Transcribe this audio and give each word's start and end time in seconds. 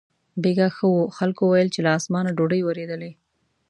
بېګاه 0.41 0.71
ښه 0.75 0.85
و، 0.95 0.97
خلکو 1.17 1.43
ویل 1.47 1.69
چې 1.75 1.79
له 1.85 1.91
اسمانه 1.97 2.31
ډوډۍ 2.37 2.61
ورېدلې. 2.63 3.11